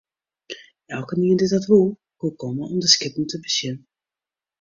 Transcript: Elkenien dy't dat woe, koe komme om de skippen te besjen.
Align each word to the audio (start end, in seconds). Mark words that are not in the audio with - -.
Elkenien 0.95 1.37
dy't 1.39 1.51
dat 1.55 1.65
woe, 1.71 1.95
koe 2.19 2.33
komme 2.41 2.63
om 2.67 2.79
de 2.83 2.87
skippen 2.93 3.25
te 3.29 3.37
besjen. 3.43 3.77